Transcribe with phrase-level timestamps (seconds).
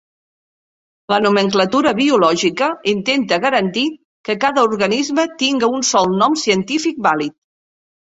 [1.13, 3.85] La nomenclatura biològica intenta garantir
[4.31, 7.41] que cada organisme tingui un sol nom científic vàlid.